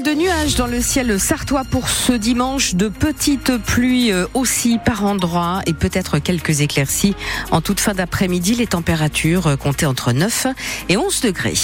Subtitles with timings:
[0.00, 5.04] de nuages dans le ciel sartois pour ce dimanche, de petites pluies euh, aussi par
[5.04, 7.14] endroits et peut-être quelques éclaircies.
[7.50, 10.46] En toute fin d'après-midi, les températures euh, comptaient entre 9
[10.88, 11.54] et 11 degrés.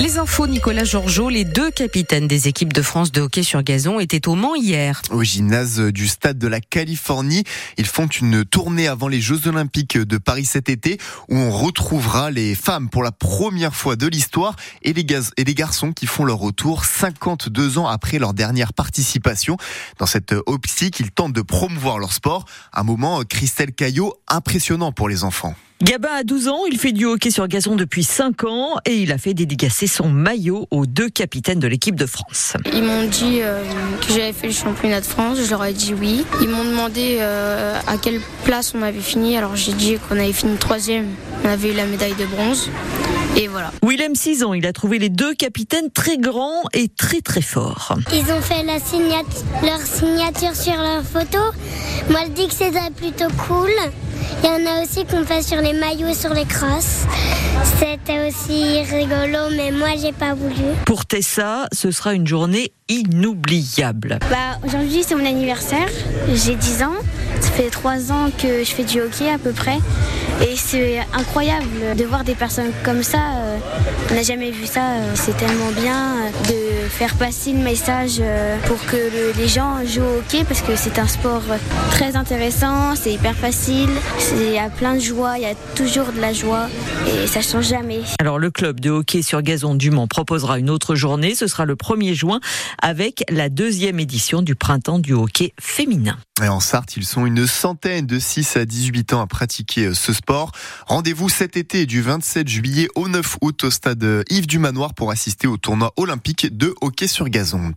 [0.00, 4.00] Les infos, Nicolas Georgeot, les deux capitaines des équipes de France de hockey sur gazon
[4.00, 5.02] étaient au Mans hier.
[5.10, 7.44] Au gymnase du stade de la Californie,
[7.76, 10.96] ils font une tournée avant les Jeux Olympiques de Paris cet été
[11.28, 15.04] où on retrouvera les femmes pour la première fois de l'histoire et les,
[15.36, 19.58] et les garçons qui font leur retour 52 ans après leur dernière participation.
[19.98, 22.46] Dans cette optique, ils tentent de promouvoir leur sport.
[22.72, 25.54] Un moment, Christelle Caillot, impressionnant pour les enfants.
[25.82, 29.12] Gabin a 12 ans, il fait du hockey sur gazon depuis 5 ans et il
[29.12, 32.52] a fait dédicacer son maillot aux deux capitaines de l'équipe de France.
[32.74, 33.62] Ils m'ont dit euh,
[34.06, 36.26] que j'avais fait le championnat de France, je leur ai dit oui.
[36.42, 40.34] Ils m'ont demandé euh, à quelle place on avait fini, alors j'ai dit qu'on avait
[40.34, 41.06] fini troisième,
[41.44, 42.68] on avait eu la médaille de bronze.
[43.38, 43.72] Et voilà.
[43.82, 47.96] Willem, 6 ans, il a trouvé les deux capitaines très grands et très très forts.
[48.12, 48.74] Ils ont fait la
[49.66, 51.38] leur signature sur leur photo.
[52.10, 53.70] Moi, je dis que c'était plutôt cool.
[54.42, 57.04] Il y en a aussi qu'on fait sur les maillots et sur les crosses.
[57.78, 60.74] C'était aussi rigolo, mais moi, j'ai pas voulu.
[60.86, 64.18] Pour Tessa, ce sera une journée inoubliable.
[64.30, 65.88] Bah, aujourd'hui, c'est mon anniversaire.
[66.32, 66.96] J'ai 10 ans.
[67.40, 69.78] Ça fait 3 ans que je fais du hockey à peu près.
[70.42, 73.18] Et c'est incroyable de voir des personnes comme ça.
[73.18, 73.58] Euh,
[74.10, 74.92] on n'a jamais vu ça.
[74.92, 78.22] Euh, c'est tellement bien euh, de faire passer le message
[78.66, 81.42] pour que les gens jouent au hockey parce que c'est un sport
[81.90, 83.90] très intéressant, c'est hyper facile,
[84.32, 86.68] il y a plein de joie, il y a toujours de la joie
[87.06, 88.00] et ça change jamais.
[88.18, 91.64] Alors le club de hockey sur gazon du Mans proposera une autre journée, ce sera
[91.64, 92.40] le 1er juin
[92.82, 96.16] avec la deuxième édition du printemps du hockey féminin.
[96.42, 100.12] Et en Sarthe, ils sont une centaine de 6 à 18 ans à pratiquer ce
[100.12, 100.29] sport.
[100.86, 105.10] Rendez-vous cet été du 27 juillet au 9 août au stade Yves du Manoir pour
[105.10, 107.72] assister au tournoi olympique de hockey sur gazon.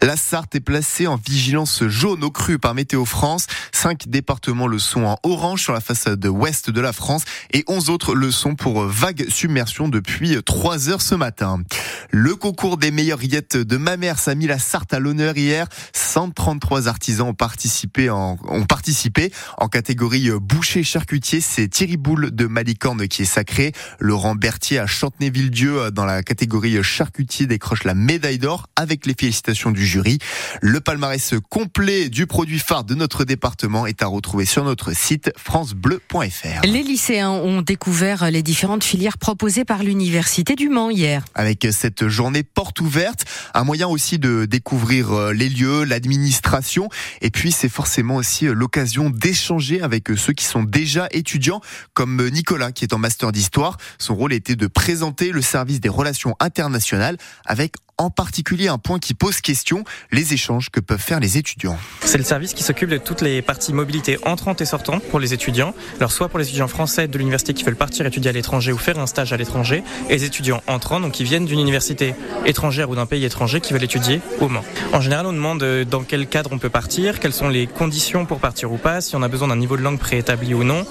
[0.00, 3.46] La Sarthe est placée en vigilance jaune au cru par Météo France.
[3.72, 7.90] Cinq départements le sont en orange sur la façade ouest de la France et 11
[7.90, 11.60] autres le sont pour vague submersion depuis 3 heures ce matin.
[12.10, 15.66] Le concours des meilleures rillettes de ma mère a mis la Sarthe à l'honneur hier.
[15.92, 21.40] 133 artisans ont participé en, ont participé en catégorie boucher charcutier.
[21.40, 23.72] C'est Thierry Boule de Malicorne qui est sacré.
[24.00, 29.70] Laurent Berthier à Chantenay-Villedieu dans la catégorie charcutier décroche la médaille d'or avec les félicitations
[29.70, 30.18] du jury.
[30.62, 35.30] Le palmarès complet du produit phare de notre département est à retrouver sur notre site
[35.36, 36.64] francebleu.fr.
[36.64, 41.24] Les lycéens ont découvert les différentes filières proposées par l'université du Mans hier.
[41.34, 46.88] Avec cette journée porte ouverte, un moyen aussi de découvrir euh, les lieux, l'administration
[47.20, 51.60] et puis c'est forcément aussi euh, l'occasion d'échanger avec ceux qui sont déjà étudiants
[51.94, 53.76] comme Nicolas qui est en master d'histoire.
[53.98, 59.00] Son rôle était de présenter le service des relations internationales avec en particulier un point
[59.00, 59.82] qui pose question,
[60.12, 61.76] les échanges que peuvent faire les étudiants.
[62.00, 65.34] C'est le service qui s'occupe de toutes les parties mobilité entrantes et sortantes pour les
[65.34, 65.74] étudiants.
[65.98, 68.78] Alors soit pour les étudiants français de l'université qui veulent partir étudier à l'étranger ou
[68.78, 72.14] faire un stage à l'étranger, et les étudiants entrants donc qui viennent d'une université
[72.46, 74.64] étrangère ou d'un pays étranger qui veulent étudier au Mans.
[74.92, 78.26] En général, on demande euh, dans quel cadre on peut partir, quelles sont les conditions
[78.26, 80.86] pour partir ou pas, si on a besoin d'un niveau de langue préétabli ou non.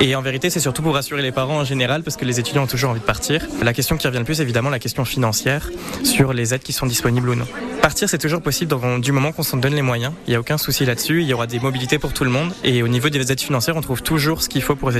[0.00, 2.62] Et en vérité, c'est surtout pour rassurer les parents en général parce que les étudiants
[2.62, 3.46] ont toujours envie de partir.
[3.62, 5.70] La question qui revient le plus, évidemment, la question financière
[6.04, 7.46] sur les aides qui sont disponibles ou non.
[7.80, 10.12] Partir, c'est toujours possible du moment qu'on s'en donne les moyens.
[10.26, 11.22] Il n'y a aucun souci là-dessus.
[11.22, 12.52] Il y aura des mobilités pour tout le monde.
[12.64, 14.90] Et au niveau des aides financières, on trouve toujours ce qu'il faut pour,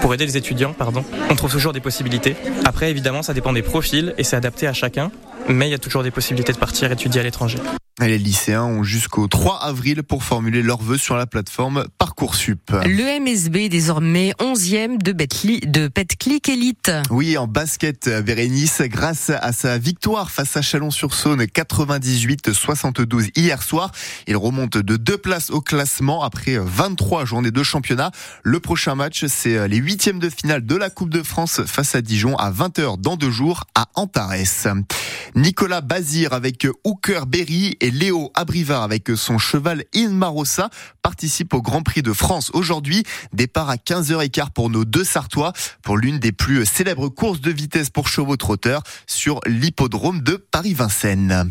[0.00, 0.72] pour aider les étudiants.
[0.72, 1.04] Pardon.
[1.30, 2.36] On trouve toujours des possibilités.
[2.64, 5.10] Après, évidemment, ça dépend des profils et c'est adapté à chacun.
[5.48, 7.58] Mais il y a toujours des possibilités de partir étudier à l'étranger.
[8.00, 12.72] Les lycéens ont jusqu'au 3 avril pour formuler leurs vœux sur la plateforme Parcoursup.
[12.84, 16.90] Le MSB est désormais 11e de, de Betclic Elite.
[17.10, 23.92] Oui, en basket, Bérénice, grâce à sa victoire face à Chalon-sur-Saône 98-72 hier soir,
[24.26, 28.10] il remonte de deux places au classement après 23 journées de championnat.
[28.42, 32.02] Le prochain match, c'est les huitièmes de finale de la Coupe de France face à
[32.02, 34.34] Dijon à 20h dans deux jours à Antares.
[35.34, 40.70] Nicolas Bazir avec Hooker Berry et Léo Abrivard avec son cheval Inmarosa
[41.02, 43.02] participe au Grand Prix de France aujourd'hui.
[43.32, 47.90] Départ à 15h15 pour nos deux Sartois pour l'une des plus célèbres courses de vitesse
[47.90, 51.50] pour chevaux trotteurs sur l'hippodrome de Paris-Vincennes.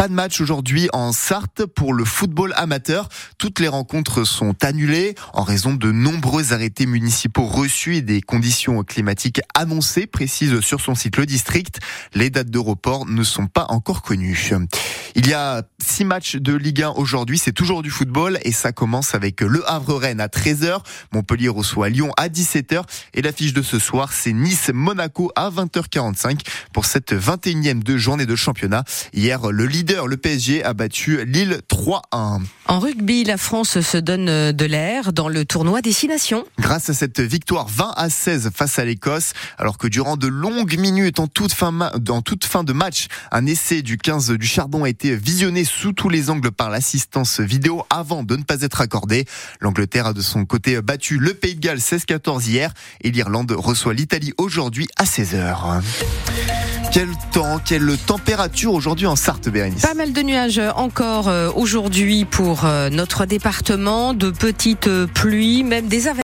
[0.00, 3.10] Pas de match aujourd'hui en Sarthe pour le football amateur.
[3.36, 8.82] Toutes les rencontres sont annulées en raison de nombreux arrêtés municipaux reçus et des conditions
[8.82, 11.80] climatiques annoncées, précise sur son site le district.
[12.14, 14.52] Les dates de report ne sont pas encore connues.
[15.16, 17.38] Il y a six matchs de Ligue 1 aujourd'hui.
[17.38, 20.78] C'est toujours du football et ça commence avec le Havre-Rennes à 13h.
[21.12, 22.82] Montpellier reçoit Lyon à 17h.
[23.14, 26.40] Et l'affiche de ce soir, c'est Nice-Monaco à 20h45
[26.72, 28.84] pour cette 21e de journée de championnat.
[29.12, 32.42] Hier, le leader, le PSG, a battu Lille 3-1.
[32.66, 36.44] En rugby, la France se donne de l'air dans le tournoi Destination.
[36.60, 40.78] Grâce à cette victoire 20 à 16 face à l'Écosse, alors que durant de longues
[40.78, 44.84] minutes en toute fin, dans toute fin de match, un essai du 15 du Charbon
[44.84, 48.80] a été visionné sous tous les angles par l'assistance vidéo avant de ne pas être
[48.80, 49.24] accordé.
[49.60, 53.94] L'Angleterre a de son côté battu le Pays de Galles 16-14 hier et l'Irlande reçoit
[53.94, 55.82] l'Italie aujourd'hui à 16h.
[56.92, 59.82] Quel temps, quelle température aujourd'hui en Sarthe, Bérénice?
[59.82, 65.86] Pas mal de nuages encore euh, aujourd'hui pour euh, notre département, de petites pluies, même
[65.86, 66.18] des averses.